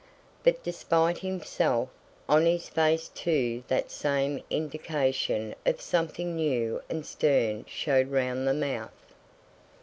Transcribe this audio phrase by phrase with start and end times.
[0.43, 1.87] But despite himself,
[2.27, 8.53] on his face too that same indication of something new and stern showed round the
[8.55, 9.13] mouth.